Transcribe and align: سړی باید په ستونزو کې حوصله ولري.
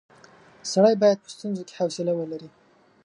سړی 0.71 0.95
باید 1.01 1.19
په 1.23 1.29
ستونزو 1.35 1.61
کې 1.67 1.77
حوصله 1.79 2.11
ولري. 2.15 2.49